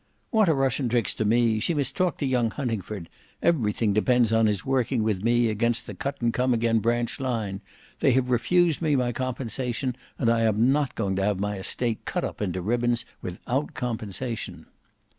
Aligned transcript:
"What 0.31 0.49
are 0.49 0.55
Russian 0.55 0.89
tricks 0.89 1.13
to 1.13 1.25
me; 1.25 1.59
she 1.59 1.75
must 1.75 1.95
talk 1.95 2.17
to 2.17 2.25
young 2.25 2.49
Huntingford; 2.49 3.07
everything 3.43 3.93
depends 3.93 4.33
on 4.33 4.47
his 4.47 4.65
working 4.65 5.03
with 5.03 5.23
me 5.23 5.47
against 5.47 5.85
the 5.85 5.93
Cut 5.93 6.19
and 6.21 6.33
Come 6.33 6.55
again 6.55 6.79
branch 6.79 7.19
line; 7.19 7.61
they 7.99 8.11
have 8.13 8.31
refused 8.31 8.81
me 8.81 8.95
my 8.95 9.11
compensation, 9.11 9.95
and 10.17 10.27
I 10.27 10.41
am 10.41 10.71
not 10.71 10.95
going 10.95 11.15
to 11.17 11.23
have 11.23 11.39
my 11.39 11.57
estate 11.59 12.03
cut 12.05 12.23
up 12.23 12.41
into 12.41 12.63
ribbons 12.63 13.05
without 13.21 13.75
compensation." 13.75 14.65